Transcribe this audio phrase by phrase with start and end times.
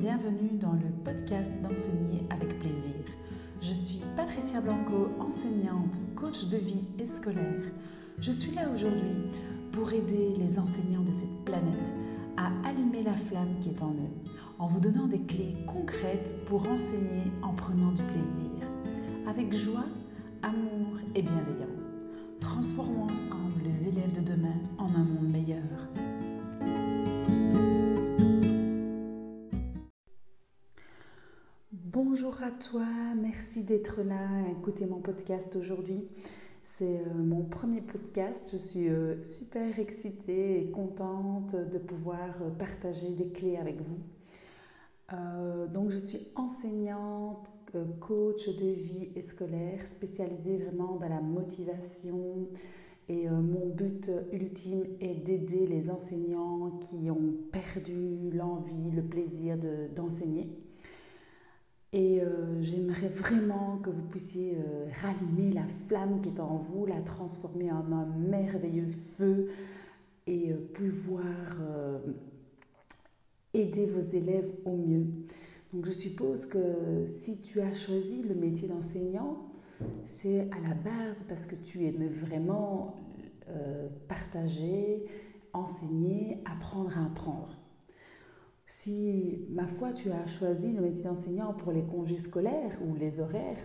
[0.00, 2.94] bienvenue dans le podcast d'enseigner avec plaisir.
[3.60, 7.70] Je suis Patricia Blanco, enseignante, coach de vie et scolaire.
[8.18, 9.12] Je suis là aujourd'hui
[9.72, 11.92] pour aider les enseignants de cette planète
[12.38, 16.62] à allumer la flamme qui est en eux, en vous donnant des clés concrètes pour
[16.62, 18.50] enseigner en prenant du plaisir,
[19.26, 19.84] avec joie,
[20.42, 21.88] amour et bienveillance.
[22.40, 23.49] Transformons ensemble
[32.60, 32.84] toi,
[33.16, 36.06] merci d'être là, écouter mon podcast aujourd'hui.
[36.62, 42.50] C'est euh, mon premier podcast, je suis euh, super excitée et contente de pouvoir euh,
[42.50, 43.98] partager des clés avec vous.
[45.72, 47.50] donc je suis enseignante,
[47.98, 52.46] coach de vie et scolaire, spécialisée vraiment dans la motivation.
[53.08, 59.56] Et mon but ultime est d'aider les enseignants qui ont perdu l'envie, le plaisir
[59.96, 60.48] d'enseigner.
[61.92, 66.86] Et euh, j'aimerais vraiment que vous puissiez euh, rallumer la flamme qui est en vous,
[66.86, 69.48] la transformer en un merveilleux feu
[70.28, 71.58] et euh, pouvoir
[73.52, 75.06] aider vos élèves au mieux.
[75.72, 79.50] Donc je suppose que si tu as choisi le métier d'enseignant,
[80.06, 82.94] c'est à la base parce que tu aimes vraiment
[84.06, 85.04] partager,
[85.52, 87.58] enseigner, apprendre à apprendre.
[88.72, 93.18] Si, ma foi, tu as choisi le métier d'enseignant pour les congés scolaires ou les
[93.18, 93.58] horaires,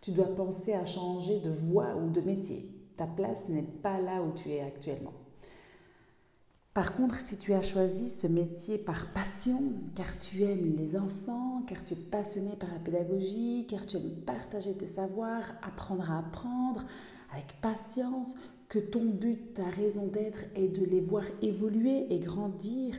[0.00, 2.66] tu dois penser à changer de voie ou de métier.
[2.96, 5.12] Ta place n'est pas là où tu es actuellement.
[6.72, 9.60] Par contre, si tu as choisi ce métier par passion,
[9.94, 14.22] car tu aimes les enfants, car tu es passionné par la pédagogie, car tu aimes
[14.24, 16.86] partager tes savoirs, apprendre à apprendre
[17.34, 18.34] avec patience,
[18.70, 22.94] que ton but, ta raison d'être est de les voir évoluer et grandir,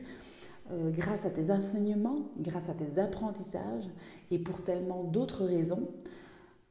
[0.72, 3.89] euh, grâce à tes enseignements, grâce à tes apprentissages
[4.30, 5.90] et pour tellement d'autres raisons,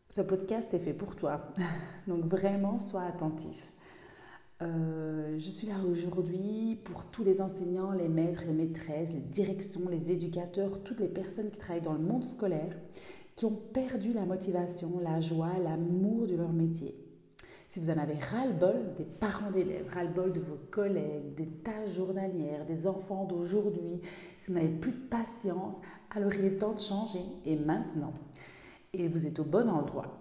[0.08, 1.52] ce podcast est fait pour toi.
[2.06, 3.72] Donc vraiment, sois attentif.
[4.60, 9.88] Euh, je suis là aujourd'hui pour tous les enseignants, les maîtres, les maîtresses, les directions,
[9.88, 12.76] les éducateurs, toutes les personnes qui travaillent dans le monde scolaire,
[13.36, 17.07] qui ont perdu la motivation, la joie, l'amour de leur métier
[17.68, 22.64] si vous en avez ras-le-bol des parents d'élèves, ras-le-bol de vos collègues, des tâches journalières,
[22.64, 24.00] des enfants d'aujourd'hui,
[24.38, 25.76] si vous n'avez plus de patience,
[26.16, 28.14] alors il est temps de changer et maintenant.
[28.94, 30.18] Et vous êtes au bon endroit.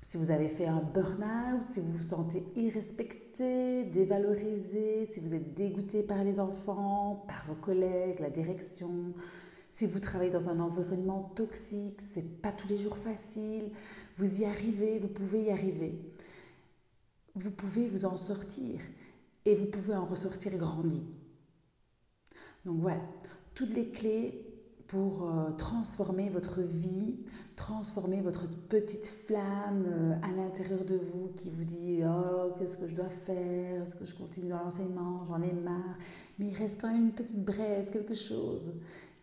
[0.00, 5.52] Si vous avez fait un burn-out, si vous vous sentez irrespecté, dévalorisé, si vous êtes
[5.52, 9.12] dégoûté par les enfants, par vos collègues, la direction,
[9.70, 13.68] si vous travaillez dans un environnement toxique, c'est pas tous les jours facile,
[14.16, 16.00] vous y arrivez, vous pouvez y arriver
[17.36, 18.80] vous pouvez vous en sortir
[19.44, 21.02] et vous pouvez en ressortir grandi.
[22.64, 23.02] Donc voilà,
[23.54, 24.42] toutes les clés
[24.88, 27.16] pour euh, transformer votre vie,
[27.56, 32.86] transformer votre petite flamme euh, à l'intérieur de vous qui vous dit Oh, qu'est-ce que
[32.86, 33.82] je dois faire?
[33.82, 35.24] Est-ce que je continue dans l'enseignement?
[35.26, 35.98] J'en ai marre.
[36.38, 38.72] Mais il reste quand même une petite braise, quelque chose.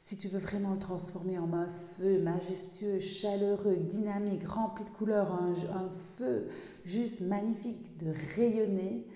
[0.06, 5.32] Si tu veux vraiment le transformer en un feu majestueux, chaleureux, dynamique, rempli de couleurs,
[5.32, 6.50] un, feu
[6.84, 9.08] juste magnifique de rayonner,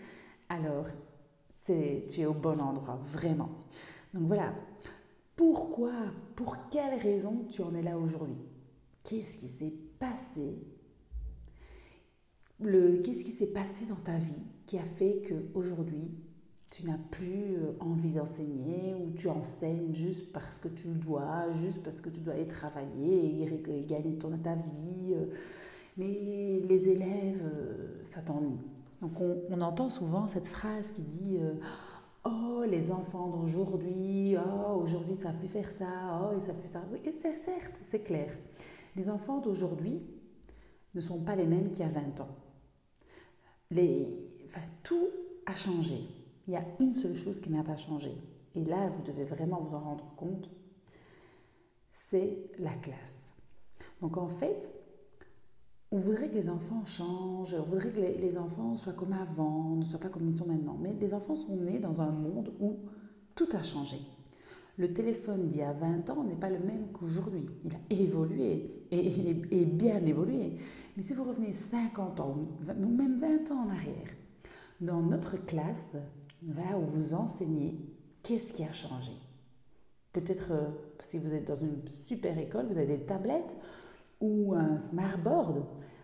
[0.47, 0.87] alors
[1.65, 3.49] tu es au bon endroit, vraiment.
[4.13, 4.53] Donc voilà,
[5.35, 5.91] pourquoi,
[6.37, 8.37] pour quelle raison tu en es là aujourd'hui?
[9.03, 10.57] Qu'est-ce qui s'est passé?
[12.61, 16.15] Qu'est-ce qui s'est passé dans ta vie qui a fait qu'aujourd'hui,
[16.69, 21.49] tu n'as plus euh, envie d'enseigner ou tu enseignes juste parce que tu le dois,
[21.51, 25.13] juste parce que tu dois aller travailler et gagner ton, ta vie.
[25.13, 25.27] Euh.
[25.97, 28.59] Mais les élèves, euh, ça t'ennuie.
[29.01, 31.39] Donc on, on, entend souvent cette phrase qui dit
[32.25, 35.85] Oh, les enfants d'aujourd'hui, oh, aujourd'hui ça savent plus faire ça,
[36.21, 36.81] oh, ils savent plus ça.
[37.05, 38.35] et c'est certes, c'est clair.
[38.95, 40.01] Les enfants d'aujourd'hui
[40.95, 42.35] ne sont pas les mêmes qu'il y a 20 ans.
[43.69, 44.07] Les,
[44.45, 45.09] enfin, tout
[45.45, 46.16] a changé.
[46.47, 48.15] Il y a une seule chose qui n'a pas changé.
[48.55, 50.49] Et là, vous devez vraiment vous en rendre compte.
[51.91, 53.33] C'est la classe.
[54.01, 54.71] Donc en fait,
[55.91, 59.83] on voudrait que les enfants changent, on voudrait que les, enfants soient comme avant, ne
[59.83, 60.77] soient pas comme ils sont maintenant.
[60.79, 62.77] Mais les enfants sont nés dans un monde où
[63.35, 63.97] tout a changé.
[64.77, 67.49] Le téléphone d'il y a 20 ans n'est pas le même qu'aujourd'hui.
[67.65, 69.07] Il a évolué et,
[69.51, 70.57] et, bien évolué.
[70.95, 72.35] Mais si vous revenez 50 ans
[72.67, 74.09] ou même 20 ans en arrière,
[74.81, 75.95] dans notre classe,
[76.43, 77.77] là où vous enseignez,
[78.23, 79.11] qu'est-ce qui a changé
[80.13, 80.67] Peut-être euh,
[80.99, 83.57] si vous êtes dans une super école, vous avez des tablettes
[84.19, 85.63] ou un smartboard.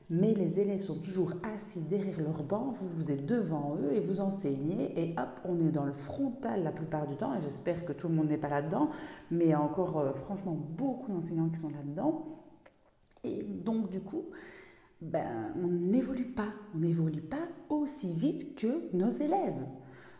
[0.09, 3.99] mais les élèves sont toujours assis derrière leur banc, vous, vous êtes devant eux et
[3.99, 7.85] vous enseignez, et hop, on est dans le frontal la plupart du temps, et j'espère
[7.85, 8.89] que tout le monde n'est pas là-dedans,
[9.31, 12.25] mais encore euh, franchement beaucoup d'enseignants qui sont là-dedans.
[13.23, 14.25] Et donc du coup,
[15.01, 19.65] ben, on n'évolue pas, on n'évolue pas aussi vite que nos élèves.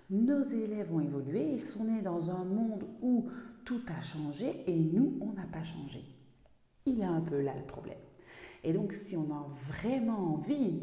[0.09, 3.29] Nos élèves ont évolué, ils sont nés dans un monde où
[3.65, 6.03] tout a changé et nous, on n'a pas changé.
[6.85, 7.97] Il est un peu là le problème.
[8.63, 10.81] Et donc, si on a vraiment envie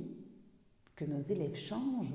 [0.97, 2.15] que nos élèves changent,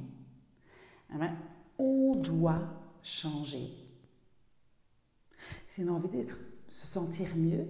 [1.13, 1.35] eh ben,
[1.77, 2.61] on doit
[3.01, 3.69] changer.
[5.67, 7.67] Si on a envie d'être, se sentir mieux,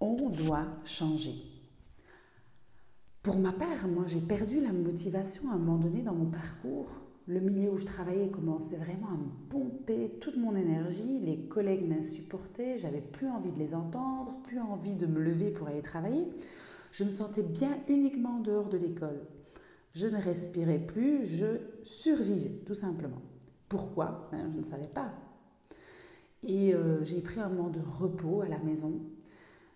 [0.00, 1.34] on doit changer.
[3.22, 6.90] Pour ma part, moi, j'ai perdu la motivation à un moment donné dans mon parcours
[7.26, 11.20] le milieu où je travaillais commençait vraiment à me pomper toute mon énergie.
[11.20, 15.68] Les collègues m'insupportaient, j'avais plus envie de les entendre, plus envie de me lever pour
[15.68, 16.26] aller travailler.
[16.90, 19.20] Je me sentais bien uniquement dehors de l'école.
[19.92, 23.22] Je ne respirais plus, je survivais tout simplement.
[23.68, 24.28] Pourquoi?
[24.32, 25.12] Ben, Je ne savais pas.
[26.42, 29.00] Et euh, j'ai pris un moment de repos à la maison.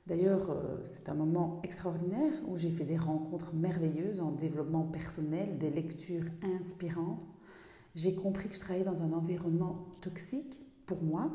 [0.07, 5.59] D'ailleurs, euh, c'est un moment extraordinaire où j'ai fait des rencontres merveilleuses en développement personnel,
[5.59, 7.27] des lectures inspirantes
[7.95, 11.31] j'ai compris que je travaillais dans un environnement toxique pour moi.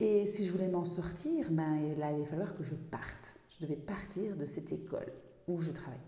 [0.00, 3.34] Et si je voulais m'en sortir, ben, il allait falloir que je parte.
[3.48, 5.12] Je devais partir de cette école
[5.48, 5.98] où je travaille.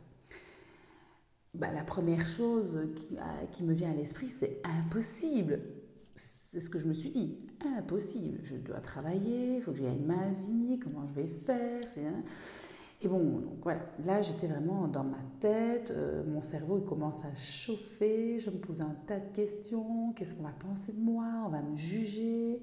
[1.55, 3.17] Ben, la première chose qui,
[3.53, 5.61] qui me vient à l'esprit, c'est impossible.
[6.17, 7.39] C'est ce que je me suis dit.
[7.79, 8.41] Impossible.
[8.43, 11.81] Je dois travailler, il faut que j'aille ma vie, comment je vais faire.
[13.05, 17.23] Et bon, donc voilà, là j'étais vraiment dans ma tête, euh, mon cerveau il commence
[17.23, 21.27] à chauffer, je me pose un tas de questions, qu'est-ce qu'on va penser de moi,
[21.45, 22.63] on va me juger,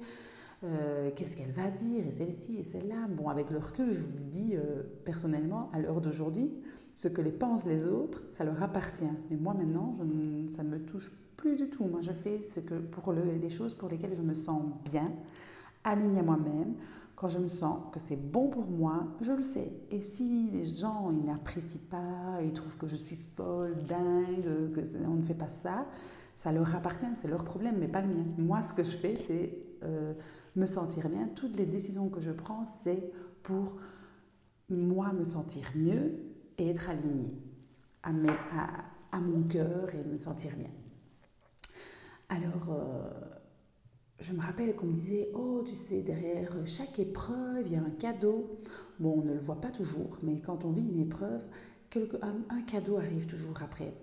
[0.63, 3.07] euh, qu'est-ce qu'elle va dire, et celle-ci et celle-là.
[3.09, 6.51] Bon, avec le recul, je vous le dis euh, personnellement, à l'heure d'aujourd'hui,
[6.95, 9.03] ce que les pensent les autres, ça leur appartient.
[9.29, 9.95] Mais moi maintenant,
[10.47, 11.85] ça ne me touche plus du tout.
[11.85, 15.13] Moi je fais ce que pour les choses pour lesquelles je me sens bien,
[15.83, 16.73] alignée à moi-même
[17.21, 19.71] quand je me sens que c'est bon pour moi, je le fais.
[19.91, 24.81] Et si les gens ils n'apprécient pas, ils trouvent que je suis folle, dingue, que
[25.05, 25.85] on ne fait pas ça,
[26.35, 28.25] ça leur appartient, c'est leur problème, mais pas le mien.
[28.39, 30.15] Moi, ce que je fais, c'est euh,
[30.55, 31.27] me sentir bien.
[31.35, 33.11] Toutes les décisions que je prends, c'est
[33.43, 33.77] pour
[34.67, 36.15] moi me sentir mieux
[36.57, 37.37] et être alignée
[38.01, 40.71] à, mon cœur et me sentir bien.
[42.29, 43.09] Alors, euh,
[44.21, 47.81] je me rappelle qu'on me disait Oh, tu sais, derrière chaque épreuve, il y a
[47.81, 48.55] un cadeau.
[48.99, 51.43] Bon, on ne le voit pas toujours, mais quand on vit une épreuve,
[52.21, 53.93] un, cadeau arrive toujours après.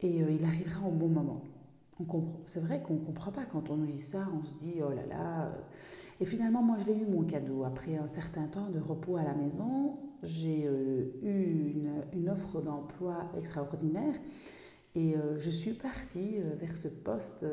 [0.00, 1.44] Et euh, il arrivera au bon moment.
[2.46, 4.90] C'est vrai qu'on ne comprend pas quand on nous dit ça, on se dit Oh
[4.90, 5.52] là là.
[6.20, 7.64] Et finalement, moi, je l'ai eu mon cadeau.
[7.64, 11.74] Après un certain temps de repos à la maison, j'ai euh, eu
[12.12, 14.14] une, offre d'emploi extraordinaire
[14.94, 17.44] et euh, je suis partie vers ce poste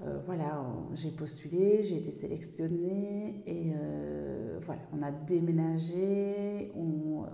[0.00, 6.72] euh, voilà, j'ai postulé, j'ai été sélectionnée et euh, voilà, on a déménagé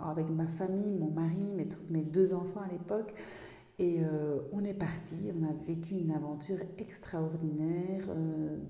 [0.03, 1.45] avec ma famille, mon mari,
[1.91, 3.13] mes, deux enfants à l'époque.
[3.79, 8.05] Et euh, on est parti, on a vécu une aventure extraordinaire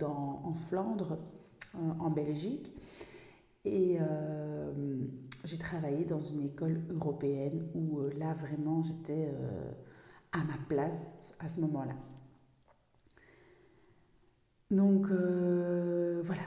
[0.02, 1.18] en Flandre,
[2.00, 2.74] en Belgique.
[3.64, 3.98] Et
[5.44, 9.32] j'ai travaillé dans une école européenne où là vraiment j'étais
[10.32, 11.94] à ma place à ce moment-là.
[14.74, 16.42] Donc euh, voilà.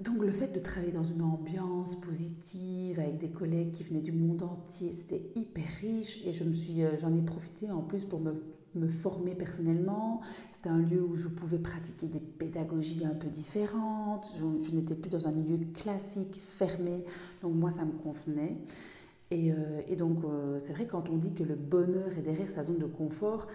[0.00, 4.12] Donc le fait de travailler dans une ambiance positive avec des collègues qui venaient du
[4.12, 8.04] monde entier, c'était hyper riche et je me suis, euh, j'en ai profité en plus
[8.04, 8.34] pour me,
[8.76, 10.20] me former personnellement.
[10.52, 14.32] C'était un lieu où je pouvais pratiquer des pédagogies un peu différentes.
[14.36, 17.04] Je, n'étais plus dans un milieu classique, fermé.
[17.42, 18.58] Donc moi, ça me convenait.
[19.32, 20.18] Et, euh, et donc
[20.58, 23.48] c'est vrai quand on dit que le bonheur est derrière sa zone de confort,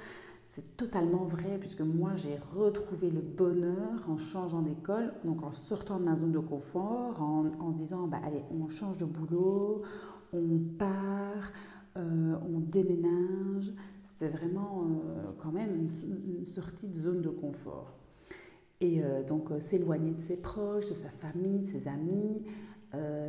[0.47, 5.99] c'est totalement vrai puisque moi j'ai retrouvé le bonheur en changeant d'école, donc en sortant
[5.99, 9.81] de ma zone de confort, en, se disant bah, allez on change de boulot,
[10.31, 11.51] on part,
[11.97, 13.73] euh, on déménage.
[14.05, 17.97] C'était vraiment euh, quand même une, sortie de zone de confort.
[18.79, 22.43] Et euh, donc s'éloigner de ses proches, de sa famille, de ses amis,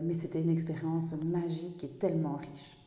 [0.02, 2.78] mais c'était une expérience magique et tellement riche.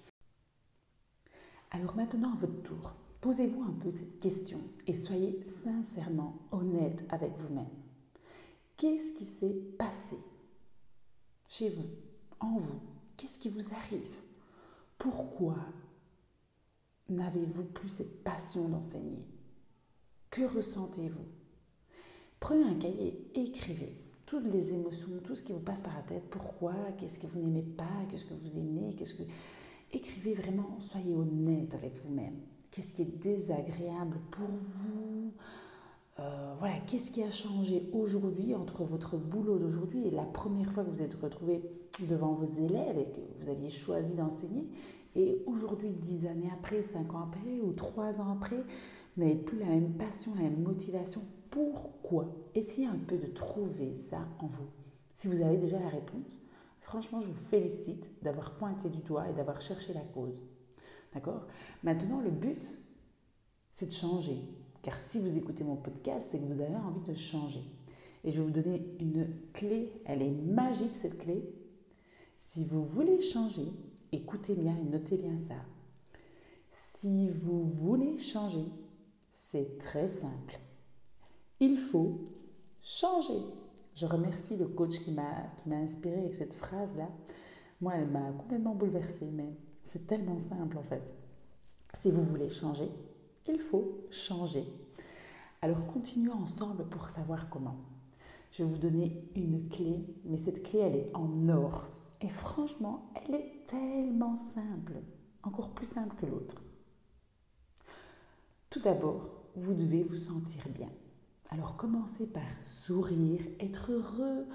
[1.70, 2.96] Alors maintenant à votre tour.
[3.22, 7.70] Posez-vous un peu cette question et soyez sincèrement honnête avec vous-même.
[8.78, 10.18] Qu'est-ce qui s'est passé
[11.48, 11.86] chez vous,
[12.40, 12.80] en vous?
[13.16, 14.16] Qu'est-ce qui vous arrive?
[14.98, 15.58] Pourquoi
[17.10, 19.28] n'avez-vous plus cette passion d'enseigner?
[20.32, 21.28] Que ressentez-vous?
[22.40, 26.28] Prenez un cahier, écrivez toutes les émotions, tout ce qui vous passe par la tête.
[26.32, 26.74] Pourquoi?
[26.98, 28.06] Qu'est-ce que vous n'aimez pas?
[28.10, 28.96] Qu'est-ce que vous aimez?
[28.96, 29.24] Qu'est-ce que
[29.92, 32.40] écrivez vraiment, soyez honnête avec vous-même.
[32.72, 35.32] Qu'est-ce qui est désagréable pour vous
[36.20, 40.84] euh, voilà, qu'est-ce qui a changé aujourd'hui entre votre boulot d'aujourd'hui et la première fois
[40.84, 41.64] que vous êtes retrouvé
[42.02, 44.70] devant vos élèves et que vous aviez choisi d'enseigner
[45.16, 48.58] et aujourd'hui, dix années après, cinq ans après ou trois ans après,
[49.16, 51.22] vous n'avez plus la même passion, la même motivation.
[51.50, 52.34] Pourquoi?
[52.56, 54.68] Essayez un peu de trouver ça en vous.
[55.14, 56.42] Si vous avez déjà la réponse,
[56.80, 60.42] franchement, je vous félicite d'avoir pointé du doigt et d'avoir cherché la cause.
[61.14, 61.46] D'accord?
[61.84, 62.78] Maintenant, le but,
[63.72, 64.38] c'est de changer.
[64.82, 67.62] Car si vous écoutez mon podcast, c'est que vous avez envie de changer.
[68.24, 71.44] Et je vais vous donner une clé, elle est magique cette clé.
[72.38, 73.68] Si vous voulez changer,
[74.12, 75.56] écoutez bien et notez bien ça.
[76.72, 78.66] Si vous voulez changer,
[79.32, 80.60] c'est très simple.
[81.60, 82.24] Il faut
[82.82, 83.40] changer.
[83.96, 87.10] Je remercie le coach qui m'a inspiré avec cette phrase-là.
[87.82, 89.54] Moi, elle m'a complètement bouleversée, mais
[89.84, 91.04] c'est tellement simple en fait.
[92.00, 92.90] Si vous voulez changer,
[93.48, 94.66] il faut changer.
[95.62, 97.78] Alors continuons ensemble pour savoir comment.
[98.52, 101.88] Je vais vous donner une clé, mais cette clé, elle est en or.
[102.20, 105.02] Et franchement, elle est tellement simple,
[105.44, 106.62] encore plus simple que l'autre.
[108.70, 110.90] Tout d'abord, vous devez vous sentir bien.
[111.50, 114.46] Alors commencez par sourire, être heureux,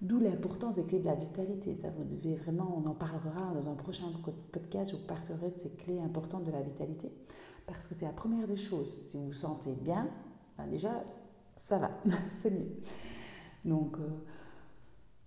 [0.00, 1.74] d'où l'importance des clés de la vitalité.
[1.74, 4.04] Ça, vous devez vraiment, on en parlera dans un prochain
[4.52, 7.12] podcast, je vous parlerai de ces clés importantes de la vitalité.
[7.66, 8.96] Parce que c'est la première des choses.
[9.06, 10.08] Si vous vous sentez bien,
[10.56, 11.04] ben déjà,
[11.56, 11.90] ça va,
[12.34, 12.68] c'est mieux.
[13.64, 14.08] Donc, euh,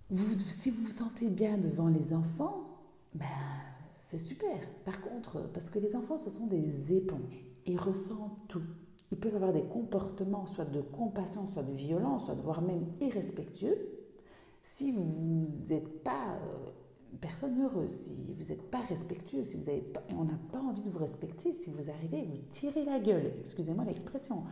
[0.09, 2.67] vous, si vous vous sentez bien devant les enfants,
[3.13, 3.25] ben,
[4.07, 4.57] c'est super.
[4.83, 7.45] Par contre, parce que les enfants, ce sont des éponges.
[7.65, 8.63] Ils ressentent tout.
[9.11, 14.00] Ils peuvent avoir des comportements, soit de compassion, soit de violence, soit voire même irrespectueux.
[14.63, 16.69] Si vous n'êtes pas euh,
[17.19, 19.83] personne heureuse, si vous n'êtes pas respectueux, si vous avez
[20.17, 23.85] on n'a pas envie de vous respecter, si vous arrivez, vous tirez la gueule, excusez-moi
[23.85, 24.43] l'expression.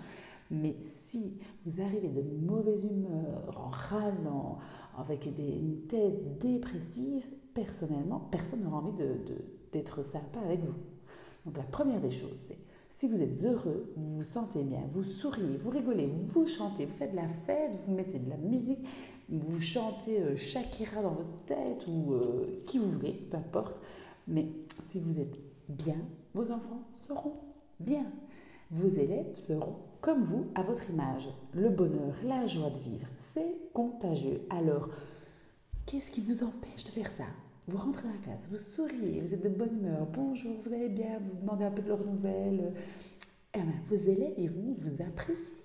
[0.51, 4.57] Mais si vous arrivez de mauvaise humeur, en râlant,
[4.97, 8.93] avec une tête dépressive, personnellement, personne n'aura envie
[9.71, 10.75] d'être de, sympa avec vous.
[11.45, 12.57] Donc la première des choses, c'est
[12.89, 16.97] si vous êtes heureux, vous vous sentez bien, vous souriez, vous rigolez, vous chantez, vous
[16.97, 18.79] faites de la fête, vous mettez de la musique,
[19.29, 23.81] vous chantez euh, Shakira dans votre tête ou euh, qui vous voulez, peu importe.
[24.27, 24.47] Mais
[24.87, 25.97] si vous êtes bien,
[26.33, 27.35] vos enfants seront
[27.79, 28.05] bien.
[28.71, 31.29] Vos élèves seront comme vous à votre image.
[31.53, 34.41] Le bonheur, la joie de vivre, c'est contagieux.
[34.49, 34.89] Alors,
[35.85, 37.25] qu'est-ce qui vous empêche de faire ça?
[37.67, 40.89] Vous rentrez dans la classe, vous souriez, vous êtes de bonne humeur, bonjour, vous allez
[40.89, 42.73] bien, vous demandez un peu de leurs nouvelles.
[43.53, 45.58] Eh bien, vos élèves, ils vont vous apprécier.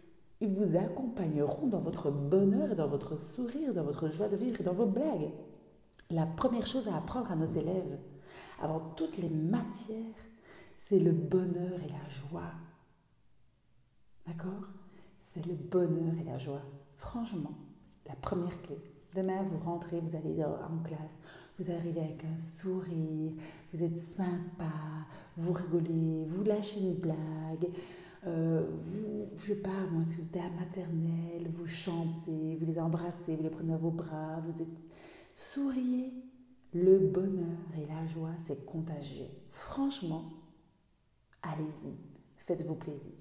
[0.44, 4.64] Ils vous accompagneront dans votre bonheur, dans votre sourire, dans votre joie de vivre et
[4.64, 5.30] dans vos blagues.
[6.10, 7.98] La première chose à apprendre à nos élèves,
[8.60, 9.96] avant toutes les matières,
[10.76, 12.52] c'est le bonheur et la joie.
[14.26, 14.68] D'accord?
[15.18, 16.60] C'est le bonheur et la joie.
[16.96, 17.54] Franchement,
[18.06, 18.76] la première clé.
[19.16, 21.16] Demain, vous rentrez, vous allez en classe,
[21.58, 23.32] vous arrivez avec un sourire,
[23.72, 24.74] vous êtes sympa,
[25.38, 27.70] vous rigolez, vous lâchez une blague,
[28.26, 32.78] euh, vous, je sais pas, moi, si vous êtes à maternelle, vous chantez, vous les
[32.78, 34.68] embrassez, vous les prenez dans vos bras, vous êtes
[35.34, 36.12] souriez.
[36.76, 39.28] Le bonheur et la joie, c'est contagieux.
[39.48, 40.24] Franchement,
[41.42, 41.94] allez-y,
[42.36, 43.12] faites-vous plaisir.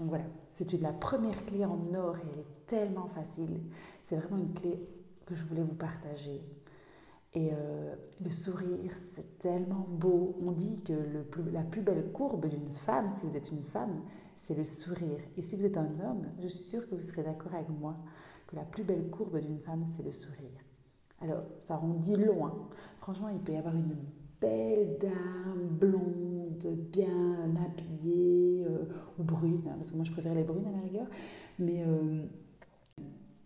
[0.00, 3.60] Donc voilà, c'est la première clé en or et elle est tellement facile.
[4.02, 4.88] C'est vraiment une clé
[5.24, 6.42] que je voulais vous partager.
[7.34, 10.36] Et euh, le sourire, c'est tellement beau.
[10.44, 14.02] On dit que le la plus belle courbe d'une femme, si vous êtes une femme,
[14.40, 15.20] c'est le sourire.
[15.36, 17.96] Et si vous êtes un homme, je suis sûre que vous serez d'accord avec moi
[18.46, 20.50] que la plus belle courbe d'une femme, c'est le sourire.
[21.20, 22.68] Alors, ça en dit loin.
[22.98, 23.94] Franchement, il peut y avoir une
[24.40, 28.86] belle dame blonde, bien habillée, euh,
[29.18, 31.06] ou brune, hein, parce que moi je préfère les brunes à la rigueur,
[31.58, 32.24] mais, euh,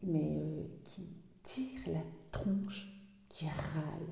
[0.05, 1.09] mais euh, qui
[1.43, 2.89] tire la tronche,
[3.29, 4.07] qui râle,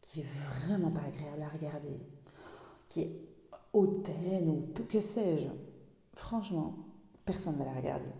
[0.00, 0.26] qui est
[0.64, 2.00] vraiment pas agréable à regarder,
[2.88, 3.12] qui est
[3.74, 5.48] hautaine ou que sais-je.
[6.20, 6.74] Franchement,
[7.24, 8.10] personne ne va la regarder.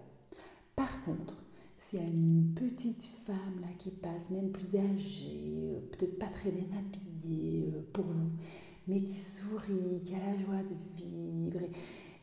[0.74, 1.36] Par contre,
[1.76, 6.28] s'il y a une petite femme là qui passe, même plus âgée, euh, peut-être pas
[6.28, 8.30] très bien habillée euh, pour vous,
[8.88, 11.60] mais qui sourit, qui a la joie de vivre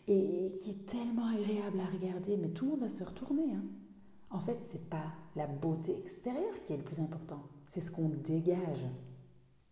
[0.07, 3.53] et, qui est tellement agréable à regarder, mais tout le monde va se retourner.
[3.53, 3.63] Hein.
[4.31, 8.09] En fait, c'est pas la beauté extérieure qui est le plus important, c'est ce qu'on
[8.09, 8.87] dégage.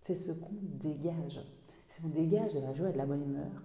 [0.02, 1.42] C'est ce qu'on dégage.
[1.88, 3.64] Si on dégage de la joie et de la bonne humeur,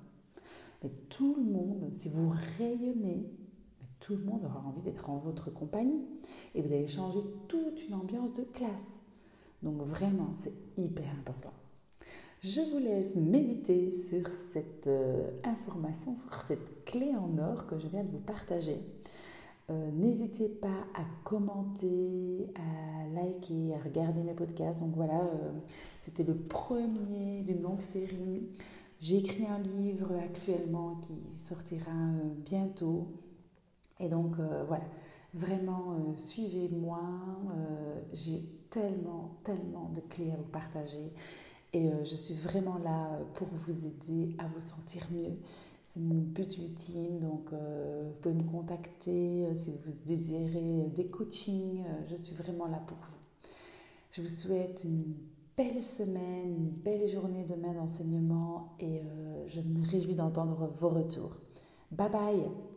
[0.83, 3.29] mais tout le monde, si vous rayonnez,
[4.01, 6.03] tout le monde aura envie d'être en votre compagnie.
[6.55, 8.99] Et vous allez changer toute une ambiance de classe.
[9.63, 11.53] Donc vraiment, c'est hyper important.
[12.43, 17.87] Je vous laisse méditer sur cette euh, information, sur cette clé en or que je
[17.87, 18.81] viens de vous partager.
[19.71, 24.81] Euh, n'hésitez pas à commenter, à liker, à regarder mes podcasts.
[24.81, 25.53] Donc voilà, euh,
[25.99, 28.49] c'était le premier d'une longue série.
[29.00, 31.90] J'ai écrit un livre actuellement qui sortira
[32.45, 33.09] bientôt.
[33.99, 34.85] Et donc voilà,
[35.35, 37.00] vraiment suivez-moi.
[38.12, 38.40] J'ai
[38.71, 41.12] tellement, tellement de clés à vous partager.
[41.73, 45.38] Et euh, je suis vraiment là euh, pour vous aider à vous sentir mieux.
[45.85, 51.83] C'est mon but ultime, donc euh, vous pouvez me contacter si vous désirez des coachings.
[52.09, 53.50] je suis vraiment là pour vous.
[54.12, 55.14] Je vous souhaite une
[55.61, 59.02] belle semaine, une belle journée demain d'enseignement et
[59.47, 61.37] je me réjouis d'entendre vos retours.
[61.90, 62.70] Bye bye